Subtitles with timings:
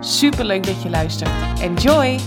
[0.00, 1.60] Super leuk dat je luistert.
[1.60, 2.18] Enjoy!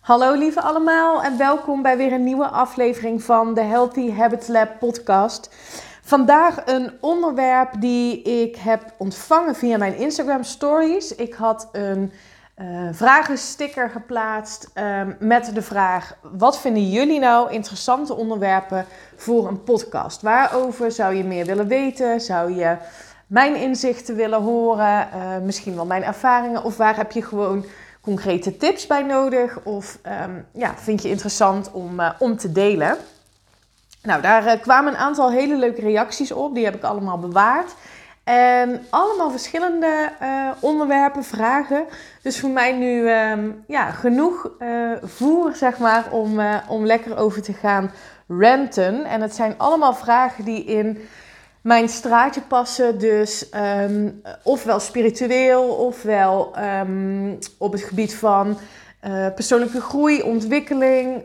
[0.00, 4.78] Hallo lieve allemaal en welkom bij weer een nieuwe aflevering van de Healthy Habits Lab
[4.78, 5.54] podcast.
[6.02, 11.14] Vandaag een onderwerp die ik heb ontvangen via mijn Instagram stories.
[11.14, 12.12] Ik had een
[12.60, 19.62] uh, vragensticker geplaatst um, met de vraag: wat vinden jullie nou interessante onderwerpen voor een
[19.62, 20.22] podcast?
[20.22, 22.20] Waarover zou je meer willen weten?
[22.20, 22.76] Zou je
[23.26, 25.08] mijn inzichten willen horen?
[25.14, 26.64] Uh, misschien wel mijn ervaringen?
[26.64, 27.64] Of waar heb je gewoon
[28.00, 29.58] concrete tips bij nodig?
[29.62, 32.96] Of um, ja, vind je interessant om, uh, om te delen?
[34.02, 36.54] Nou, daar kwamen een aantal hele leuke reacties op.
[36.54, 37.74] Die heb ik allemaal bewaard.
[38.24, 41.84] En allemaal verschillende uh, onderwerpen, vragen.
[42.22, 47.16] Dus voor mij nu um, ja, genoeg uh, voer, zeg maar, om, uh, om lekker
[47.16, 47.90] over te gaan
[48.28, 49.04] ranten.
[49.04, 50.98] En het zijn allemaal vragen die in
[51.62, 52.98] mijn straatje passen.
[52.98, 53.48] Dus
[53.88, 56.54] um, ofwel spiritueel, ofwel
[57.58, 58.58] op het gebied van
[59.34, 61.22] persoonlijke groei, ontwikkeling.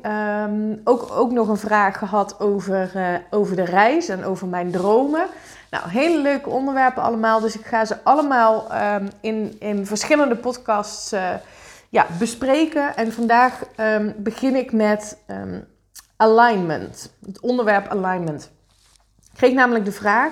[0.84, 2.92] ook, ook nog een vraag gehad over,
[3.30, 5.28] over de reis en over mijn dromen.
[5.70, 7.40] Nou, hele leuke onderwerpen allemaal.
[7.40, 11.30] Dus ik ga ze allemaal um, in, in verschillende podcasts uh,
[11.90, 12.96] ja, bespreken.
[12.96, 15.18] En vandaag um, begin ik met
[16.18, 17.14] alignment.
[17.26, 18.52] Het onderwerp alignment.
[19.23, 20.31] Ik kreeg namelijk de vraag: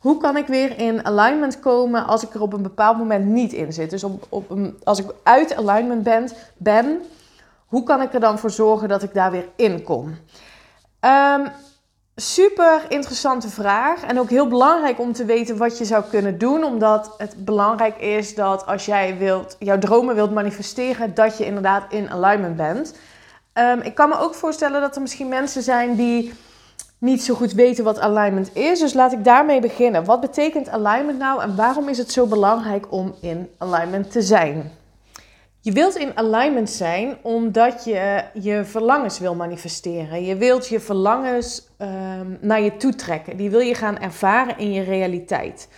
[0.00, 3.52] hoe kan ik weer in alignment komen als ik er op een bepaald moment niet
[3.52, 3.90] in zit?
[3.90, 7.02] Dus op, op een, als ik uit alignment ben, ben,
[7.66, 10.16] hoe kan ik er dan voor zorgen dat ik daar weer in kom?
[12.20, 16.64] Super interessante vraag en ook heel belangrijk om te weten wat je zou kunnen doen,
[16.64, 21.92] omdat het belangrijk is dat als jij wilt, jouw dromen wilt manifesteren, dat je inderdaad
[21.92, 22.94] in alignment bent.
[23.54, 26.32] Um, ik kan me ook voorstellen dat er misschien mensen zijn die
[27.00, 30.04] niet zo goed weten wat alignment is, dus laat ik daarmee beginnen.
[30.04, 34.70] Wat betekent alignment nou en waarom is het zo belangrijk om in alignment te zijn?
[35.62, 40.24] Je wilt in alignment zijn omdat je je verlangens wil manifesteren.
[40.24, 43.36] Je wilt je verlangens um, naar je toe trekken.
[43.36, 45.68] Die wil je gaan ervaren in je realiteit.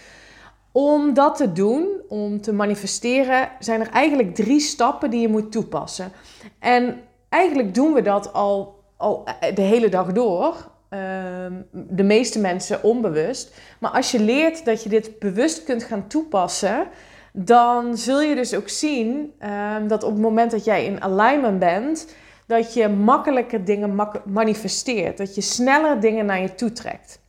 [0.73, 5.53] Om dat te doen, om te manifesteren, zijn er eigenlijk drie stappen die je moet
[5.53, 6.13] toepassen.
[6.59, 9.25] En eigenlijk doen we dat al, al
[9.55, 10.71] de hele dag door.
[10.95, 13.55] Um, de meeste mensen onbewust.
[13.79, 16.87] Maar als je leert dat je dit bewust kunt gaan toepassen
[17.33, 21.59] dan zul je dus ook zien um, dat op het moment dat jij in alignment
[21.59, 22.15] bent,
[22.47, 25.19] dat je makkelijker dingen manifesteert.
[25.19, 27.21] Dat je sneller dingen naar je toe trekt.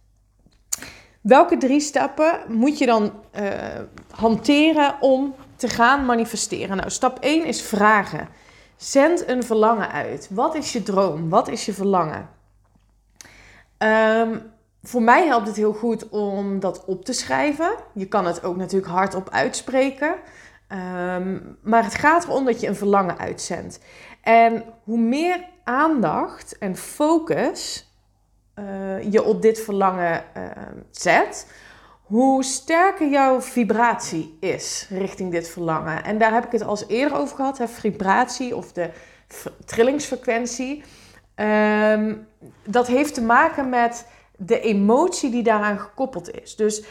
[1.22, 3.52] Welke drie stappen moet je dan uh,
[4.10, 6.78] hanteren om te gaan manifesteren?
[6.78, 8.28] Nou, stap 1 is vragen.
[8.78, 10.28] Zend een verlangen uit.
[10.32, 11.30] Wat is je droom?
[11.30, 12.30] Wat is je verlangen?
[13.84, 14.52] Um,
[14.84, 17.76] voor mij helpt het heel goed om dat op te schrijven.
[17.94, 20.16] Je kan het ook natuurlijk hardop uitspreken.
[21.18, 23.80] Um, maar het gaat erom dat je een verlangen uitzendt.
[24.22, 27.90] En hoe meer aandacht en focus
[28.56, 30.44] uh, je op dit verlangen uh,
[30.92, 31.52] zet,
[32.04, 36.04] hoe sterker jouw vibratie is richting dit verlangen.
[36.04, 38.90] En daar heb ik het al eerder over gehad, hè, vibratie of de
[39.66, 40.84] trillingsfrequentie.
[41.44, 42.28] Um,
[42.66, 46.56] dat heeft te maken met de emotie die daaraan gekoppeld is.
[46.56, 46.84] Dus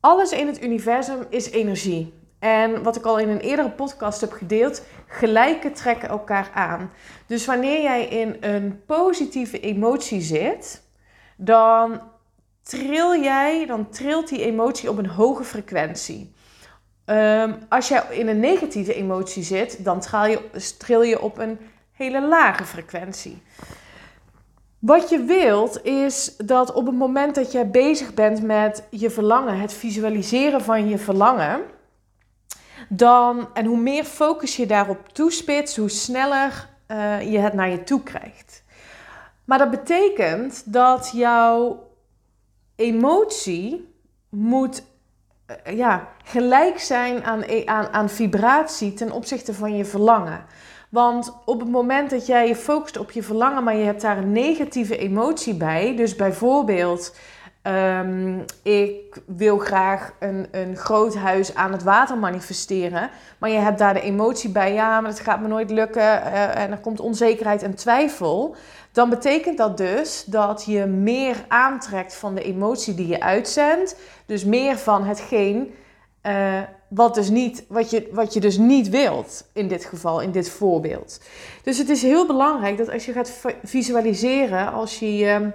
[0.00, 2.14] alles in het universum is energie.
[2.38, 6.90] En wat ik al in een eerdere podcast heb gedeeld, gelijke trekken elkaar aan.
[7.26, 10.82] Dus wanneer jij in een positieve emotie zit,
[11.36, 12.00] dan
[12.62, 16.32] tril jij, dan trilt die emotie op een hoge frequentie.
[17.06, 21.58] Um, als jij in een negatieve emotie zit, dan tril je, tril je op een
[21.98, 23.42] hele lage frequentie.
[24.78, 29.60] Wat je wilt is dat op het moment dat jij bezig bent met je verlangen,
[29.60, 31.60] het visualiseren van je verlangen,
[32.88, 37.84] dan, en hoe meer focus je daarop toespitst, hoe sneller uh, je het naar je
[37.84, 38.64] toe krijgt.
[39.44, 41.88] Maar dat betekent dat jouw
[42.76, 43.94] emotie
[44.28, 44.82] moet
[45.66, 50.44] uh, ja, gelijk zijn aan, aan, aan vibratie ten opzichte van je verlangen.
[50.88, 54.18] Want op het moment dat jij je focust op je verlangen, maar je hebt daar
[54.18, 57.12] een negatieve emotie bij, dus bijvoorbeeld
[57.68, 63.10] Ehm, ik wil graag een, een groot huis aan het water manifesteren.
[63.38, 64.72] Maar je hebt daar de emotie bij.
[64.72, 66.02] Ja, maar het gaat me nooit lukken.
[66.02, 68.56] Uh, en er komt onzekerheid en twijfel.
[68.92, 73.96] Dan betekent dat dus dat je meer aantrekt van de emotie die je uitzendt.
[74.26, 75.74] Dus meer van hetgeen
[76.22, 80.30] uh, wat, dus niet, wat, je, wat je dus niet wilt in dit geval, in
[80.30, 81.20] dit voorbeeld.
[81.62, 85.50] Dus het is heel belangrijk dat als je gaat visualiseren, als je je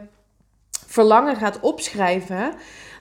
[0.87, 2.53] verlangen gaat opschrijven,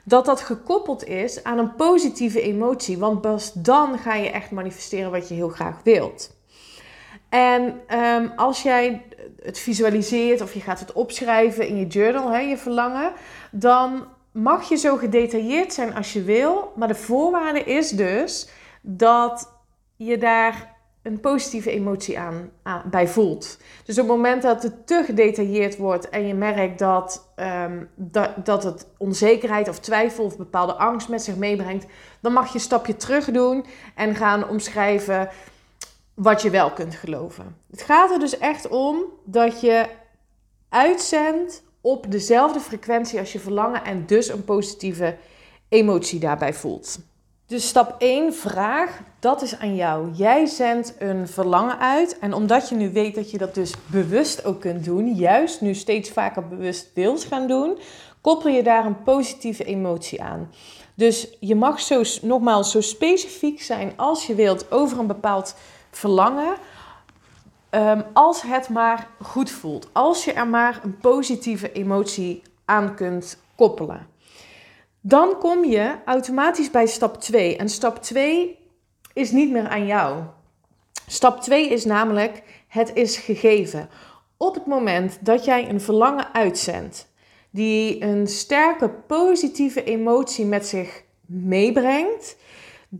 [0.03, 2.97] dat dat gekoppeld is aan een positieve emotie.
[2.97, 6.31] Want pas dan ga je echt manifesteren wat je heel graag wilt.
[7.29, 9.05] En um, als jij
[9.43, 13.11] het visualiseert of je gaat het opschrijven in je journal, hè, je verlangen,
[13.51, 16.73] dan mag je zo gedetailleerd zijn als je wil.
[16.75, 18.49] Maar de voorwaarde is dus
[18.81, 19.51] dat
[19.95, 20.71] je daar
[21.03, 22.51] een positieve emotie aan,
[22.89, 23.57] bij voelt.
[23.85, 28.45] Dus op het moment dat het te gedetailleerd wordt en je merkt dat, um, dat,
[28.45, 31.85] dat het onzekerheid of twijfel of bepaalde angst met zich meebrengt,
[32.19, 33.65] dan mag je een stapje terug doen
[33.95, 35.29] en gaan omschrijven
[36.13, 37.57] wat je wel kunt geloven.
[37.71, 39.85] Het gaat er dus echt om dat je
[40.69, 45.17] uitzendt op dezelfde frequentie als je verlangen en dus een positieve
[45.69, 46.99] emotie daarbij voelt.
[47.45, 50.11] Dus stap 1, vraag, dat is aan jou.
[50.11, 54.45] Jij zendt een verlangen uit en omdat je nu weet dat je dat dus bewust
[54.45, 57.77] ook kunt doen, juist nu steeds vaker bewust wilt gaan doen,
[58.21, 60.51] koppel je daar een positieve emotie aan.
[60.95, 65.55] Dus je mag zo, nogmaals zo specifiek zijn als je wilt over een bepaald
[65.91, 66.55] verlangen,
[67.73, 69.89] Ehm, als het maar goed voelt.
[69.91, 74.07] Als je er maar een positieve emotie aan kunt koppelen.
[75.01, 77.57] Dan kom je automatisch bij stap 2.
[77.57, 78.59] En stap 2
[79.13, 80.23] is niet meer aan jou.
[81.07, 83.89] Stap 2 is namelijk: het is gegeven.
[84.37, 87.07] Op het moment dat jij een verlangen uitzendt,
[87.49, 92.35] die een sterke positieve emotie met zich meebrengt,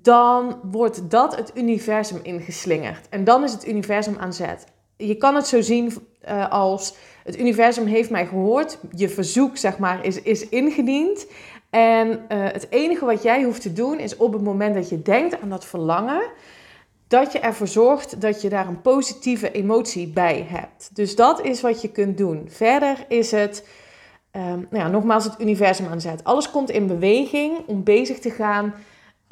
[0.01, 3.10] dan wordt dat het universum ingeslingerd.
[3.10, 4.66] En dan is het universum aan zet.
[4.98, 5.94] Je kan het zo zien
[6.28, 11.28] uh, als het universum heeft mij gehoord, je verzoek zeg maar is, is ingediend.
[11.69, 15.01] En uh, het enige wat jij hoeft te doen is op het moment dat je
[15.01, 16.22] denkt aan dat verlangen,
[17.07, 20.89] dat je ervoor zorgt dat je daar een positieve emotie bij hebt.
[20.94, 22.46] Dus dat is wat je kunt doen.
[22.48, 23.68] Verder is het,
[24.31, 26.24] um, nou ja, nogmaals, het universum aan zet.
[26.24, 28.74] Alles komt in beweging om bezig te gaan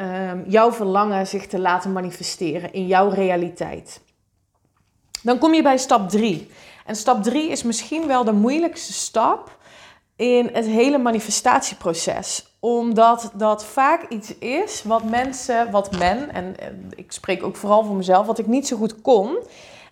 [0.02, 4.02] um, jouw verlangen zich te laten manifesteren in jouw realiteit.
[5.24, 6.52] Dan kom je bij stap 3.
[6.86, 9.58] En stap 3 is misschien wel de moeilijkste stap
[10.16, 12.56] in het hele manifestatieproces.
[12.60, 16.56] Omdat dat vaak iets is wat mensen, wat men, en
[16.96, 19.38] ik spreek ook vooral voor mezelf, wat ik niet zo goed kon.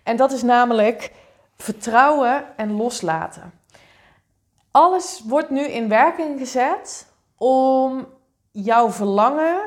[0.02, 1.12] En dat is namelijk
[1.56, 3.52] vertrouwen en loslaten.
[4.70, 8.06] Alles wordt nu in werking gezet om
[8.50, 9.60] jouw verlangen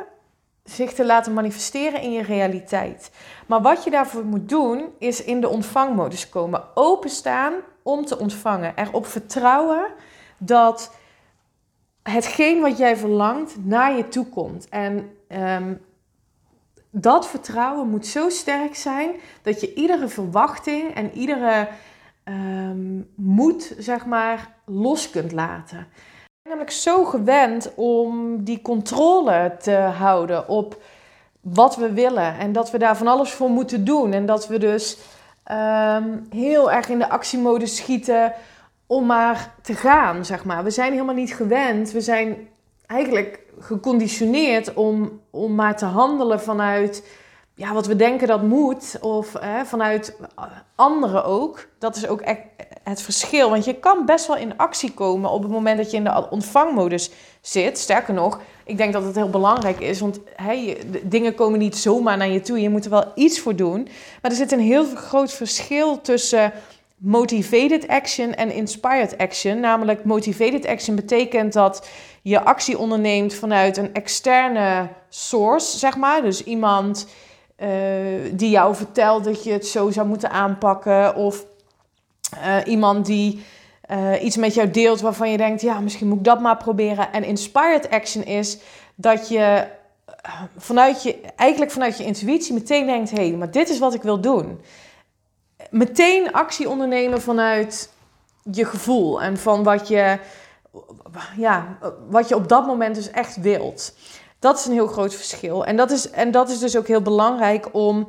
[0.64, 3.12] zich te laten manifesteren in je realiteit.
[3.48, 6.64] Maar wat je daarvoor moet doen, is in de ontvangmodus komen.
[6.74, 8.74] Openstaan om te ontvangen.
[8.76, 9.86] Erop vertrouwen
[10.38, 10.96] dat
[12.04, 14.70] hetgeen wat jij verlangt naar je toe komt.
[14.70, 15.82] En um,
[16.90, 19.12] dat vertrouwen moet zo sterk zijn
[19.42, 21.68] dat je iedere verwachting en iedere
[22.24, 25.88] um, moed, zeg maar, los kunt laten
[26.44, 30.82] namelijk zo gewend om die controle te houden op
[31.42, 32.38] wat we willen.
[32.38, 34.14] En dat we daar van alles voor moeten doen.
[34.14, 34.98] En dat we dus
[35.44, 38.34] ehm, heel erg in de actiemodus schieten
[38.88, 40.64] om maar te gaan, zeg maar.
[40.64, 41.92] We zijn helemaal niet gewend.
[41.92, 42.48] We zijn
[42.86, 47.08] eigenlijk geconditioneerd om, om maar te handelen vanuit
[47.56, 50.18] ja, wat we denken dat moet, of hè, vanuit
[50.76, 51.68] anderen ook.
[51.80, 52.40] Dat is ook echt
[52.84, 53.50] het verschil.
[53.50, 56.30] Want je kan best wel in actie komen op het moment dat je in de
[56.30, 57.78] ontvangmodus zit.
[57.78, 62.18] Sterker nog, ik denk dat het heel belangrijk is, want hè, dingen komen niet zomaar
[62.18, 62.62] naar je toe.
[62.62, 63.88] Je moet er wel iets voor doen.
[64.22, 66.54] Maar er zit een heel groot verschil tussen
[66.98, 69.60] motivated action en inspired action.
[69.60, 71.88] Namelijk motivated action betekent dat
[72.22, 76.22] je actie onderneemt vanuit een externe source, zeg maar.
[76.22, 77.08] Dus iemand
[78.32, 81.16] die jou vertelt dat je het zo zou moeten aanpakken.
[81.16, 81.46] Of
[82.36, 83.46] uh, iemand die
[83.92, 87.14] uh, iets met jou deelt waarvan je denkt, ja, misschien moet ik dat maar proberen.
[87.14, 88.58] En inspired action is
[88.96, 89.68] dat je
[90.58, 94.02] vanuit je, eigenlijk vanuit je intuïtie meteen denkt, hé, hey, maar dit is wat ik
[94.02, 94.62] wil doen.
[95.70, 97.90] Meteen actie ondernemen vanuit
[98.52, 100.20] je gevoel en van wat je,
[101.38, 101.78] ja,
[102.10, 103.96] wat je op dat moment dus echt wilt.
[104.44, 105.66] Dat is een heel groot verschil.
[105.66, 108.08] En dat is, en dat is dus ook heel belangrijk om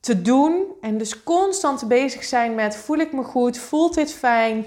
[0.00, 0.64] te doen.
[0.80, 3.58] En dus constant bezig zijn met: voel ik me goed?
[3.58, 4.64] Voelt dit fijn?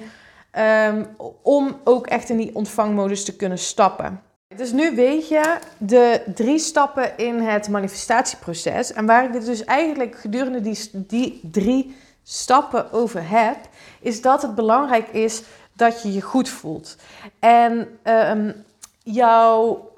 [0.53, 1.03] ehm,
[1.41, 4.21] om ook echt in die ontvangmodus te kunnen stappen.
[4.55, 8.93] Dus nu weet je de drie stappen in het manifestatieproces.
[8.93, 13.57] En waar ik dit dus eigenlijk gedurende die, die drie stappen over heb,
[14.01, 15.41] is dat het belangrijk is
[15.73, 16.95] dat je je goed voelt.
[17.39, 18.51] En ehm,
[19.03, 19.91] jouw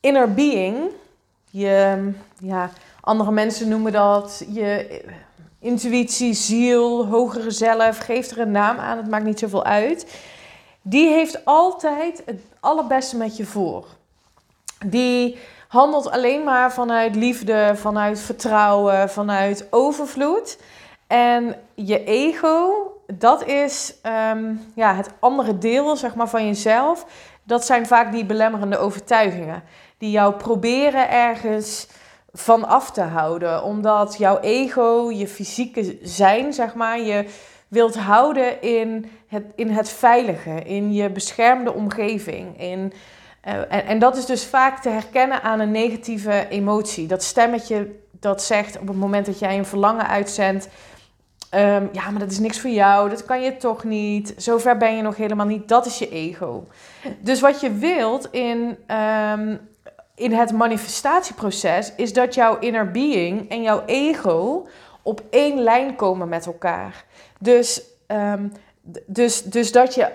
[0.00, 0.90] inner being,
[1.50, 5.00] je, ja, andere mensen noemen dat je
[5.58, 10.20] intuïtie, ziel, hogere zelf, geeft er een naam aan, het maakt niet zoveel uit.
[10.82, 13.86] Die heeft altijd het allerbeste met je voor.
[14.86, 15.38] Die
[15.68, 20.58] handelt alleen maar vanuit liefde, vanuit vertrouwen, vanuit overvloed.
[21.06, 22.72] En je ego,
[23.06, 27.06] dat is ehm, ja, het andere deel zeg maar, van jezelf.
[27.42, 29.62] Dat zijn vaak die belemmerende overtuigingen.
[30.00, 31.86] Die jou proberen ergens
[32.32, 33.62] van af te houden.
[33.62, 37.24] Omdat jouw ego, je fysieke zijn, zeg maar, je
[37.68, 42.60] wilt houden in het, in het veilige, in je beschermde omgeving.
[42.60, 42.92] In,
[43.48, 47.06] uh, en, en dat is dus vaak te herkennen aan een negatieve emotie.
[47.06, 50.68] Dat stemmetje dat zegt op het moment dat jij een verlangen uitzendt.
[51.54, 54.34] Um, ja, maar dat is niks voor jou, dat kan je toch niet.
[54.36, 55.68] Zover ben je nog helemaal niet.
[55.68, 56.66] Dat is je ego.
[57.20, 58.76] Dus wat je wilt in
[59.38, 59.60] um,
[60.20, 64.66] in het manifestatieproces is dat jouw inner being en jouw ego
[65.02, 67.04] op één lijn komen met elkaar.
[67.38, 68.52] Dus, um,
[69.06, 70.12] dus, dus dat je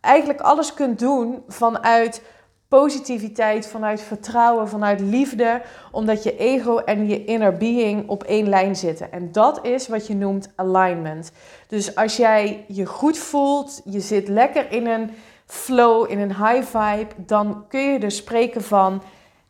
[0.00, 2.22] eigenlijk alles kunt doen vanuit
[2.68, 8.76] positiviteit, vanuit vertrouwen, vanuit liefde, omdat je ego en je inner being op één lijn
[8.76, 9.12] zitten.
[9.12, 11.32] En dat is wat je noemt alignment.
[11.68, 15.10] Dus als jij je goed voelt, je zit lekker in een
[15.48, 19.02] flow, in een high vibe, dan kun je dus spreken van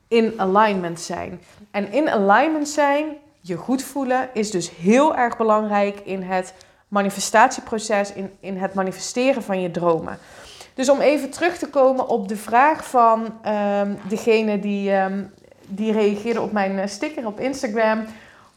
[0.08, 1.40] in alignment zijn.
[1.70, 3.06] En in alignment zijn,
[3.40, 6.54] je goed voelen, is dus heel erg belangrijk in het
[6.88, 10.18] manifestatieproces, in, in het manifesteren van je dromen.
[10.74, 15.32] Dus om even terug te komen op de vraag van um, degene die, um,
[15.66, 18.04] die reageerde op mijn eh, sticker op Instagram.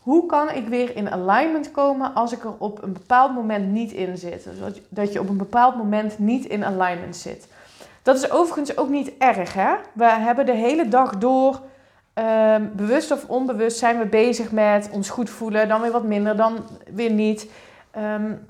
[0.01, 3.91] Hoe kan ik weer in alignment komen als ik er op een bepaald moment niet
[3.91, 4.43] in zit?
[4.43, 7.47] Dus dat je op een bepaald moment niet in alignment zit.
[8.03, 9.73] Dat is overigens ook niet erg, hè?
[9.93, 11.61] We hebben de hele dag door,
[12.13, 15.67] um, bewust of onbewust, zijn we bezig met ons goed voelen.
[15.67, 16.57] Dan weer wat minder, dan
[16.93, 17.49] weer niet.
[17.97, 18.47] Um,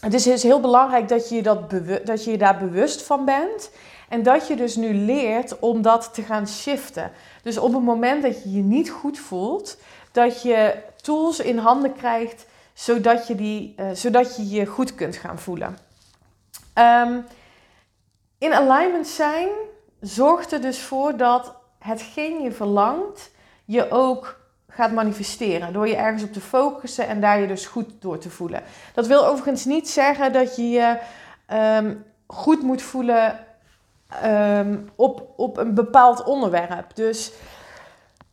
[0.00, 1.70] het is dus heel belangrijk dat je, dat
[2.04, 3.70] dat je je daar bewust van bent.
[4.08, 7.10] En dat je dus nu leert om dat te gaan shiften.
[7.42, 9.78] Dus op het moment dat je je niet goed voelt,
[10.14, 15.16] dat je tools in handen krijgt zodat je, die, uh, zodat je je goed kunt
[15.16, 15.78] gaan voelen.
[16.74, 17.24] Um,
[18.38, 19.48] in alignment zijn
[20.00, 23.30] zorgt er dus voor dat hetgeen je verlangt
[23.64, 25.72] je ook gaat manifesteren.
[25.72, 28.62] Door je ergens op te focussen en daar je dus goed door te voelen.
[28.94, 30.98] Dat wil overigens niet zeggen dat je je
[31.78, 33.46] um, goed moet voelen
[34.24, 36.94] um, op, op een bepaald onderwerp.
[36.96, 37.32] Dus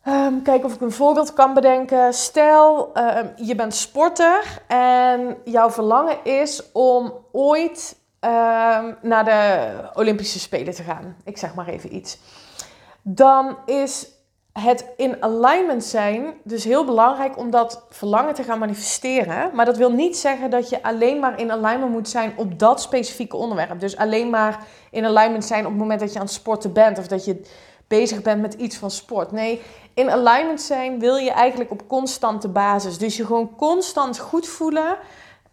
[0.08, 2.14] um, kijk of ik een voorbeeld kan bedenken.
[2.14, 2.92] Stel,
[3.36, 10.82] je bent sporter en jouw verlangen is om ooit um, naar de Olympische Spelen te
[10.82, 11.16] gaan.
[11.24, 12.18] Ik zeg maar even iets.
[13.02, 14.08] Dan is
[14.52, 19.50] het in alignment zijn dus heel belangrijk om dat verlangen te gaan manifesteren.
[19.54, 22.80] Maar dat wil niet zeggen dat je alleen maar in alignment moet zijn op dat
[22.80, 23.80] specifieke onderwerp.
[23.80, 26.98] Dus alleen maar in alignment zijn op het moment dat je aan het sporten bent
[26.98, 27.42] of dat je
[27.98, 29.32] bezig bent met iets van sport.
[29.32, 29.60] Nee,
[29.94, 32.98] in alignment zijn wil je eigenlijk op constante basis.
[32.98, 34.96] Dus je gewoon constant goed voelen.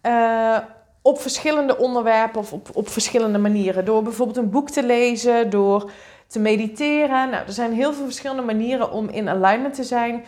[0.02, 0.58] Uh,
[1.02, 3.84] op verschillende onderwerpen of op, op verschillende manieren.
[3.84, 5.90] Door bijvoorbeeld een boek te lezen, door
[6.26, 7.30] te mediteren.
[7.30, 10.24] Nou, er zijn heel veel verschillende manieren om in alignment te zijn.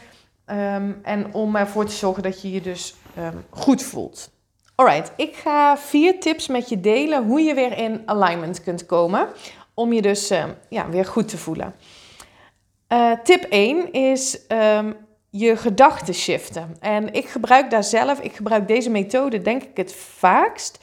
[0.47, 4.31] Um, en om ervoor te zorgen dat je je dus um, goed voelt.
[4.75, 9.29] Alright, ik ga vier tips met je delen hoe je weer in alignment kunt komen.
[9.75, 11.75] Om je dus um, ja, weer goed te voelen.
[12.93, 14.39] Uh, tip 1 is
[15.31, 16.77] je gedachten shiften.
[16.81, 20.79] En ik gebruik daar zelf, ik gebruik deze methode denk ik het vaakst.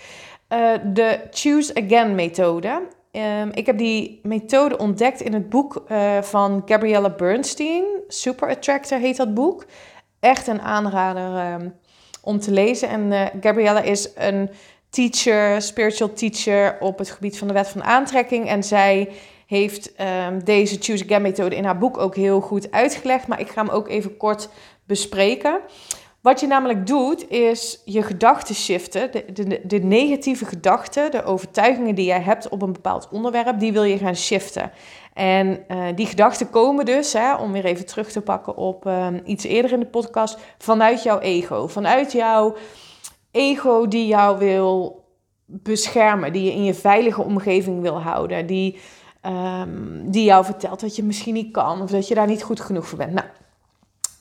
[0.49, 2.87] Uh, de Choose Again methode.
[3.11, 7.83] Um, ik heb die methode ontdekt in het boek uh, van Gabriella Bernstein.
[8.07, 9.65] Super Attractor heet dat boek.
[10.19, 11.75] Echt een aanrader um,
[12.21, 12.89] om te lezen.
[12.89, 14.49] En uh, Gabriella is een
[14.89, 18.47] teacher, spiritual teacher op het gebied van de wet van aantrekking.
[18.47, 19.09] En zij
[19.49, 19.93] heeft
[20.27, 23.27] um, deze Choose Again methode in haar boek ook heel goed uitgelegd.
[23.27, 24.49] Maar ik ga hem ook even kort
[24.85, 25.59] bespreken.
[26.21, 29.11] Wat je namelijk doet, is je gedachten shiften.
[29.11, 33.71] De, de, de, negatieve gedachten, de overtuigingen die jij hebt op een bepaald onderwerp, die
[33.71, 34.71] wil je gaan shiften.
[35.13, 39.07] En uh, die gedachten komen dus, hè, om weer even terug te pakken op uh,
[39.25, 41.67] iets eerder in de podcast, vanuit jouw ego.
[41.67, 42.55] Vanuit jouw
[43.31, 45.03] ego die jou wil
[45.45, 48.79] beschermen, die je in je veilige omgeving wil houden, die,
[49.21, 52.59] ehm, die jou vertelt dat je misschien niet kan of dat je daar niet goed
[52.59, 53.13] genoeg voor bent.
[53.13, 53.27] Nou,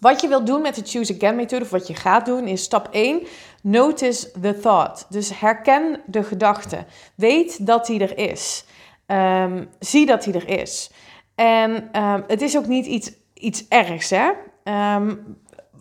[0.01, 2.63] wat je wilt doen met de Choose Again methode, of wat je gaat doen, is
[2.63, 3.23] stap 1.
[3.63, 5.07] Notice the thought.
[5.09, 6.85] Dus herken de gedachte.
[7.15, 8.65] Weet dat die er is.
[9.07, 10.91] Ehm, zie dat die er is.
[11.35, 14.31] En um, het is ook niet iets, iets ergs, hè?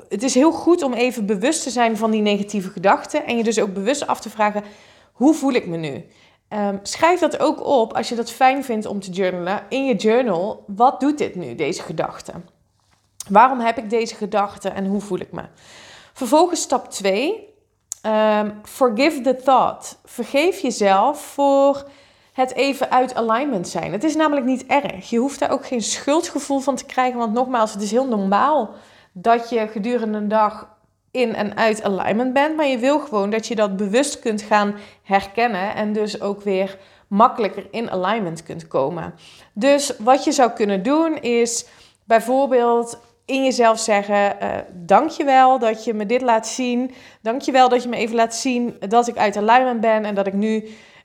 [0.09, 3.25] Het is heel goed om even bewust te zijn van die negatieve gedachten.
[3.25, 4.63] En je dus ook bewust af te vragen,
[5.13, 6.05] hoe voel ik me nu?
[6.81, 9.63] Schrijf dat ook op als je dat fijn vindt om te journalen.
[9.69, 12.31] In je journal, wat doet dit nu, deze gedachte?
[13.29, 15.43] Waarom heb ik deze gedachte en hoe voel ik me?
[16.13, 17.45] Vervolgens stap 2.
[18.63, 19.99] forgive the thought.
[20.05, 21.89] Vergeef jezelf voor
[22.33, 23.91] het even uit alignment zijn.
[23.91, 25.09] Het is namelijk niet erg.
[25.09, 27.19] Je hoeft daar ook geen schuldgevoel van te krijgen.
[27.19, 28.69] Want nogmaals, het is heel normaal
[29.11, 30.76] dat je gedurende een dag
[31.17, 32.55] in en uit alignment bent.
[32.55, 35.75] Maar je wil gewoon dat je dat bewust kunt gaan herkennen.
[35.75, 39.13] En dus ook weer makkelijker in alignment kunt komen.
[39.53, 41.65] Dus wat je zou kunnen doen is
[42.03, 46.91] bijvoorbeeld in jezelf zeggen: uh, Dankjewel dat je me dit laat zien.
[47.21, 50.33] Dankjewel dat je me even laat zien dat ik uit alignment ben en dat ik
[50.33, 50.63] nu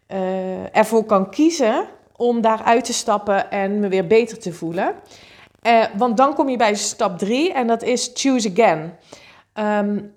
[0.09, 1.85] uh, ervoor kan kiezen
[2.17, 4.95] om daaruit te stappen en me weer beter te voelen.
[5.63, 8.93] Uh, want dan kom je bij stap 3 en dat is choose again.
[9.55, 10.13] Um,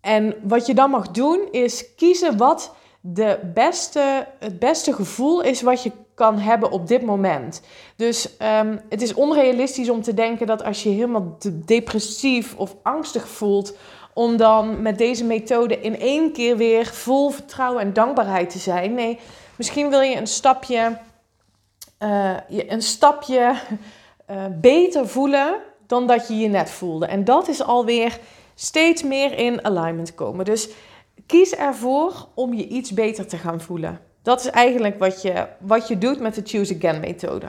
[0.00, 5.62] en wat je dan mag doen is kiezen wat de beste, het beste gevoel is
[5.62, 7.62] wat je kan hebben op dit moment.
[7.96, 8.28] Dus
[8.60, 13.76] um, het is onrealistisch om te denken dat als je helemaal depressief of angstig voelt,
[14.14, 18.94] om dan met deze methode in één keer weer vol vertrouwen en dankbaarheid te zijn.
[18.94, 19.18] Nee,
[19.56, 20.98] misschien wil je een stapje,
[21.98, 23.54] uh, een stapje
[24.30, 25.54] uh, beter voelen
[25.86, 27.06] dan dat je je net voelde.
[27.06, 28.18] En dat is alweer
[28.62, 30.44] steeds meer in alignment komen.
[30.44, 30.68] Dus
[31.26, 34.00] kies ervoor om je iets beter te gaan voelen.
[34.22, 37.46] Dat is eigenlijk wat je, wat je doet met de Choose Again methode.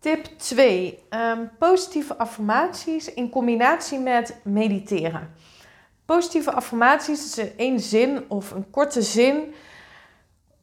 [0.00, 0.88] Tip 2.
[0.90, 5.30] Um, ehm, positieve affirmaties in combinatie met mediteren.
[6.04, 9.54] Positieve affirmaties is één zin of een korte zin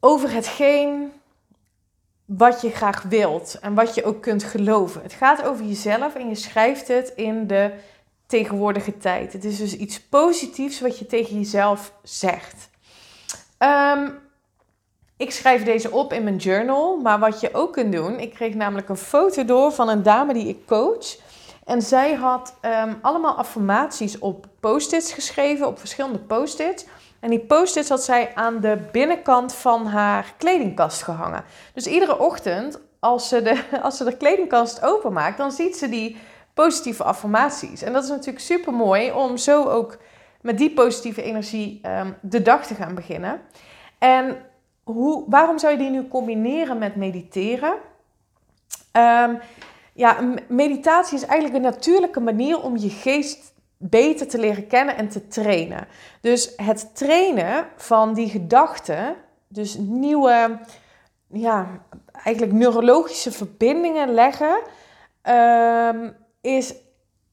[0.00, 1.12] over hetgeen
[2.24, 5.02] wat je graag wilt en wat je ook kunt geloven.
[5.02, 7.72] Het gaat over jezelf en je schrijft het in de
[8.26, 9.32] tegenwoordige tijd.
[9.32, 12.70] Het is dus iets positiefs wat je tegen jezelf zegt.
[13.58, 14.18] Um,
[15.16, 18.54] ik schrijf deze op in mijn journal, maar wat je ook kunt doen, ik kreeg
[18.54, 21.16] namelijk een foto door van een dame die ik coach.
[21.64, 26.86] En zij had um, allemaal affirmaties op post-its geschreven, op verschillende post-its.
[27.20, 31.44] En die post-its had zij aan de binnenkant van haar kledingkast gehangen.
[31.74, 36.16] Dus iedere ochtend, als ze de, als ze de kledingkast openmaakt, dan ziet ze die
[36.56, 37.82] positieve affirmaties.
[37.82, 39.98] En dat is natuurlijk super mooi om zo ook
[40.40, 43.40] met die positieve energie um, de dag te gaan beginnen.
[43.98, 44.36] En
[44.84, 47.74] hoe, waarom zou je die nu combineren met mediteren?
[48.92, 49.38] Um,
[49.92, 50.16] ja,
[50.48, 55.28] meditatie is eigenlijk een natuurlijke manier om je geest beter te leren kennen en te
[55.28, 55.86] trainen.
[56.20, 59.16] Dus het trainen van die gedachten,
[59.48, 60.58] dus nieuwe,
[61.26, 61.66] ja,
[62.24, 64.58] eigenlijk neurologische verbindingen leggen,
[65.22, 66.74] um, is,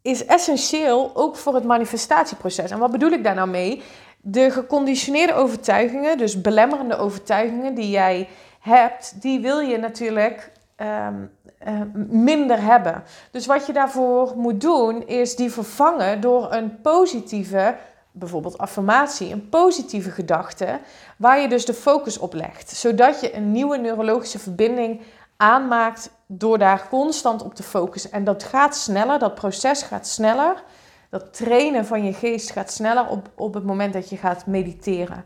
[0.01, 2.71] is essentieel ook voor het manifestatieproces.
[2.71, 3.81] En wat bedoel ik daar nou mee?
[4.21, 11.31] De geconditioneerde overtuigingen, dus belemmerende overtuigingen die jij hebt, die wil je natuurlijk um,
[11.67, 13.03] uh, minder hebben.
[13.31, 17.75] Dus wat je daarvoor moet doen, is die vervangen door een positieve,
[18.11, 20.79] bijvoorbeeld affirmatie, een positieve gedachte,
[21.17, 22.69] waar je dus de focus op legt.
[22.69, 25.01] Zodat je een nieuwe neurologische verbinding
[25.37, 28.11] aanmaakt door daar constant op te focussen.
[28.11, 30.63] En dat gaat sneller, dat proces gaat sneller.
[31.09, 35.25] Dat trainen van je geest gaat sneller op, op het moment dat je gaat mediteren.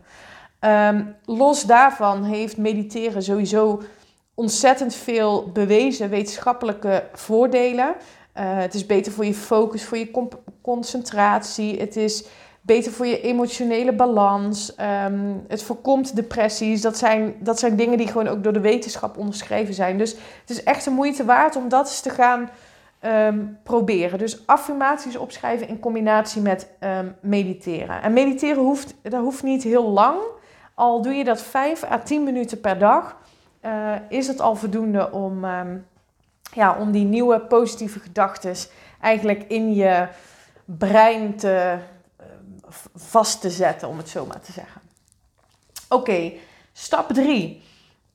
[0.60, 3.82] Um, los daarvan heeft mediteren sowieso
[4.34, 7.86] ontzettend veel bewezen wetenschappelijke voordelen.
[7.88, 7.94] Uh,
[8.34, 10.28] het is beter voor je focus, voor je
[10.62, 11.80] concentratie.
[11.80, 12.24] Het is
[12.68, 14.74] beter voor je emotionele balans.
[15.04, 16.80] Um, het voorkomt depressies.
[16.80, 19.98] Dat zijn, dat zijn dingen die gewoon ook door de wetenschap onderschreven zijn.
[19.98, 22.50] Dus het is echt de moeite waard om dat eens te gaan
[23.04, 24.18] um, proberen.
[24.18, 28.02] Dus affirmaties opschrijven in combinatie met um, mediteren.
[28.02, 30.18] En mediteren hoeft, dat hoeft niet heel lang.
[30.74, 33.16] Al doe je dat 5 à 10 minuten per dag
[33.64, 35.46] uh, is het al voldoende om,
[36.52, 38.54] ja, om die nieuwe positieve gedachten
[39.00, 40.08] eigenlijk in je
[40.64, 41.78] brein te,
[42.94, 44.80] vast te zetten, om het zo maar te zeggen.
[45.88, 46.32] Oké,
[46.72, 47.62] stap 3.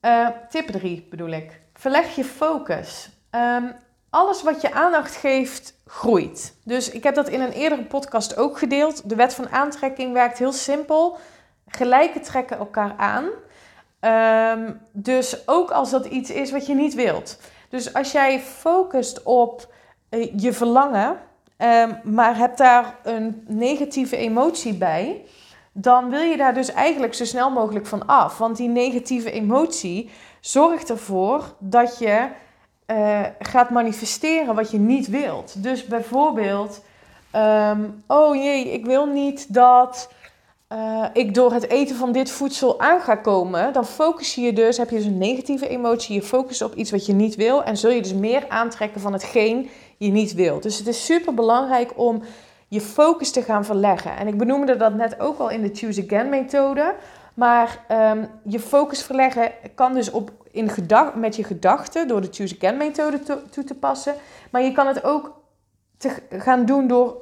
[0.02, 1.62] Uh, eh, tip 3 bedoel ik.
[1.74, 3.10] Verleg je focus.
[3.32, 3.76] Um,
[4.10, 6.56] alles wat je aandacht geeft, groeit.
[6.64, 9.10] Dus ik heb dat in een eerdere podcast ook gedeeld.
[9.10, 11.18] De wet van aantrekking werkt heel simpel.
[11.68, 13.26] Gelijke trekken elkaar aan.
[14.00, 17.40] Ehm, dus ook als dat iets is wat je niet wilt.
[17.70, 19.74] Dus als jij focust op
[20.10, 21.18] eh, je verlangen,
[21.58, 25.22] ehm, maar hebt daar een negatieve emotie bij,
[25.72, 28.38] dan wil je daar dus eigenlijk zo snel mogelijk van af.
[28.38, 32.28] Want die negatieve emotie zorgt ervoor dat je
[32.88, 35.64] uh, gaat manifesteren wat je niet wilt.
[35.64, 36.84] Dus bijvoorbeeld,
[37.32, 40.10] ehm, oh jee, ik wil niet dat
[40.74, 43.74] uh, ik door het eten van dit voedsel aan ga komen.
[43.74, 46.92] Dan focus je je dus, heb je dus een negatieve emotie, je focus op iets
[46.92, 47.64] wat je niet wil.
[47.64, 49.70] En zul je dus meer aantrekken van hetgeen
[50.06, 50.64] je niet wilt.
[50.64, 52.22] Dus het is super belangrijk om
[52.68, 54.18] je focus te gaan verleggen.
[54.18, 56.96] En ik benoemde dat net ook al in de Choose Again methode.
[57.34, 62.28] Maar um, je focus verleggen kan dus op in gedag, met je gedachten door de
[62.32, 64.16] Choose Again methode toe te passen.
[64.50, 65.42] Maar je kan het ook
[65.98, 67.18] te gaan doen door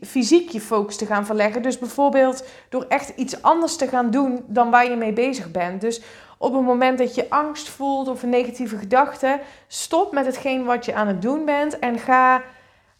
[0.00, 1.62] fysiek je focus te gaan verleggen.
[1.62, 5.80] Dus bijvoorbeeld door echt iets anders te gaan doen dan waar je mee bezig bent.
[5.80, 6.02] Dus
[6.38, 10.84] op het moment dat je angst voelt of een negatieve gedachte, stop met hetgeen wat
[10.84, 12.42] je aan het doen bent en ga.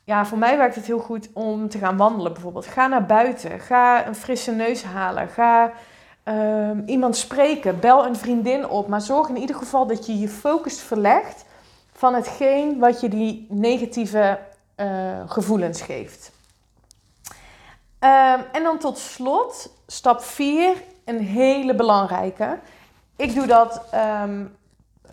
[0.04, 2.66] Ja, voor mij werkt het heel goed om te gaan wandelen bijvoorbeeld.
[2.66, 3.60] Ga naar buiten.
[3.60, 5.28] Ga een frisse neus halen.
[5.28, 5.72] Ga
[6.24, 7.80] um, iemand spreken.
[7.80, 8.88] Bel een vriendin op.
[8.88, 11.44] Maar zorg in ieder geval dat je je focus verlegt
[11.92, 14.38] van hetgeen wat je die negatieve
[14.76, 14.86] uh,
[15.26, 16.32] gevoelens geeft.
[18.00, 20.72] Um, en dan tot slot, stap 4,
[21.04, 22.58] een hele belangrijke.
[23.18, 23.82] Ik doe dat
[24.22, 24.56] um,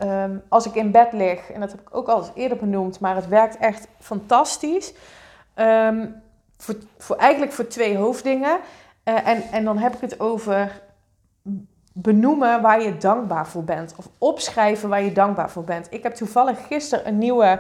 [0.03, 2.99] um, als ik in bed lig, en dat heb ik ook al eens eerder benoemd,
[2.99, 4.93] maar het werkt echt fantastisch.
[6.57, 8.59] voor, voor, eigenlijk voor twee hoofddingen.
[9.05, 10.81] Uh, en, en dan heb ik het over
[11.93, 13.93] benoemen waar je dankbaar voor bent.
[13.97, 15.87] Of opschrijven waar je dankbaar voor bent.
[15.89, 17.59] Ik heb toevallig gisteren een nieuwe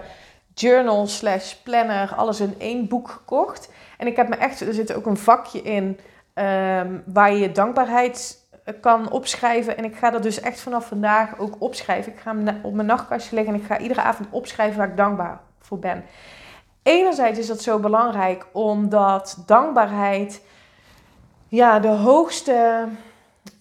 [0.53, 3.69] journal slash planner, alles in één boek gekocht.
[3.97, 5.99] En ik heb me echt, er zit ook een vakje in
[6.33, 8.44] um, waar je dankbaarheid
[8.81, 9.77] kan opschrijven.
[9.77, 12.11] En ik ga dat dus echt vanaf vandaag ook opschrijven.
[12.11, 14.97] Ik ga hem op mijn nachtkastje leggen en ik ga iedere avond opschrijven waar ik
[14.97, 16.03] dankbaar voor ben.
[16.83, 20.41] Enerzijds is dat zo belangrijk omdat dankbaarheid
[21.47, 22.87] ja, de hoogste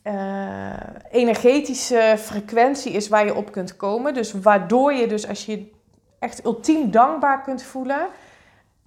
[0.05, 0.73] uh,
[1.11, 4.15] energetische frequentie is waar je op kunt komen.
[4.15, 5.71] Dus waardoor je dus als je
[6.19, 8.07] echt ultiem dankbaar kunt voelen,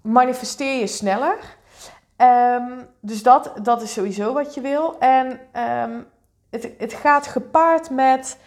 [0.02, 1.38] manifesteer je sneller.
[2.18, 5.00] Um, dus dat, dat is sowieso wat je wil.
[5.00, 5.40] En
[5.84, 6.06] um,
[6.50, 8.38] het, het gaat gepaard met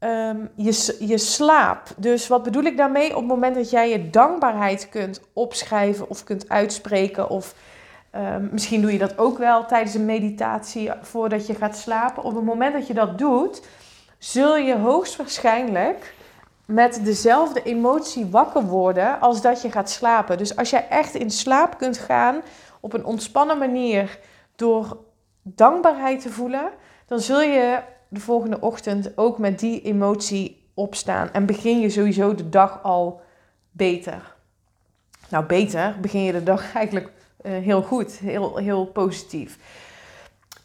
[0.00, 1.82] um, je, je slaap.
[1.96, 3.10] Dus wat bedoel ik daarmee?
[3.10, 7.54] Op het moment dat jij je dankbaarheid kunt opschrijven of kunt uitspreken of
[8.50, 12.22] misschien doe je dat ook wel tijdens een meditatie voordat je gaat slapen.
[12.22, 13.62] Op het moment dat je dat doet,
[14.18, 16.14] zul je hoogstwaarschijnlijk
[16.66, 20.38] met dezelfde emotie wakker worden als dat je gaat slapen.
[20.38, 22.42] Dus als jij echt in slaap kunt gaan
[22.80, 24.18] op een ontspannen manier
[24.56, 24.98] door
[25.42, 26.70] dankbaarheid te voelen,
[27.06, 32.34] dan zul je de volgende ochtend ook met die emotie opstaan en begin je sowieso
[32.34, 33.20] de dag al
[33.70, 34.34] beter.
[35.28, 39.58] Nou, beter begin je de dag eigenlijk uh, heel goed, heel, heel positief.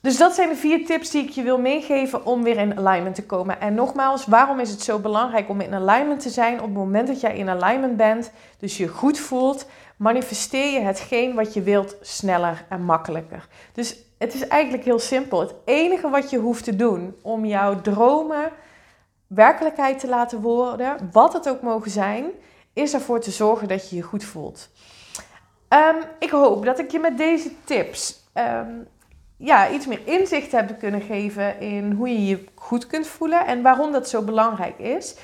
[0.02, 3.16] Dus dat zijn de vier tips die ik je wil meegeven om weer in alignment
[3.16, 3.60] te komen.
[3.60, 6.58] En nogmaals, waarom is het zo belangrijk om in alignment te zijn?
[6.58, 9.66] Op het moment dat jij in alignment bent, dus je goed voelt,
[9.98, 13.48] manifesteer je hetgeen wat je wilt sneller en makkelijker.
[13.74, 15.40] Dus het is eigenlijk heel simpel.
[15.40, 18.52] Het enige wat je hoeft te doen om jouw dromen
[19.28, 22.26] werkelijkheid te laten worden, wat het ook mogen zijn,
[22.74, 24.70] is ervoor te zorgen dat je je goed voelt.
[25.70, 28.88] Um, ik hoop dat ik je met deze tips um,
[29.44, 33.62] ja, iets meer inzicht heb kunnen geven in hoe je je goed kunt voelen en
[33.62, 35.16] waarom dat zo belangrijk is.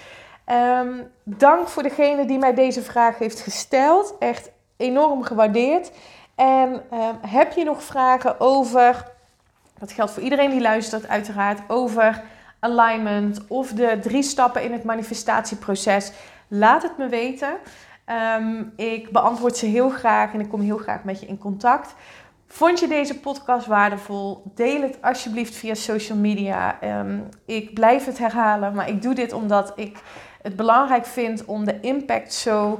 [0.79, 4.15] Um, dank voor degene die mij deze vraag heeft gesteld.
[4.19, 5.91] Echt enorm gewaardeerd.
[6.35, 6.81] En
[7.27, 9.05] heb je nog vragen over,
[9.79, 12.23] dat geldt voor iedereen die luistert uiteraard, over
[12.59, 16.11] alignment of de drie stappen in het manifestatieproces?
[16.47, 17.57] Laat het me weten.
[18.39, 21.93] Um, ik beantwoord ze heel graag en ik kom heel graag met je in contact.
[22.47, 24.41] Vond je deze podcast waardevol?
[24.55, 26.77] Deel het alsjeblieft via social media.
[26.99, 29.97] Um, ik blijf het herhalen, maar ik doe dit omdat ik
[30.41, 32.79] het belangrijk vind om de impact zo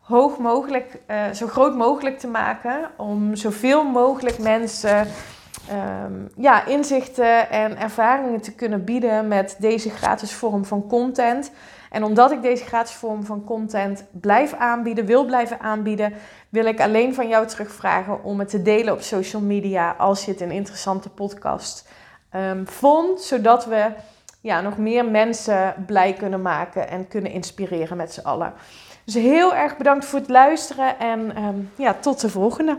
[0.00, 2.90] hoog mogelijk, uh, zo groot mogelijk te maken.
[2.96, 5.06] Om zoveel mogelijk mensen
[6.06, 11.50] um, ja, inzichten en ervaringen te kunnen bieden met deze gratis vorm van content.
[11.90, 16.12] En omdat ik deze gratis vorm van content blijf aanbieden, wil blijven aanbieden,
[16.48, 20.30] wil ik alleen van jou terugvragen om het te delen op social media als je
[20.30, 21.88] het een interessante podcast
[22.34, 23.86] um, vond, zodat we
[24.40, 28.52] ja, nog meer mensen blij kunnen maken en kunnen inspireren met z'n allen.
[29.04, 32.78] Dus heel erg bedankt voor het luisteren en um, ja, tot de volgende.